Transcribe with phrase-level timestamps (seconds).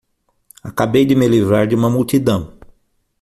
[0.63, 2.57] Acabei de me livrar de uma multidão.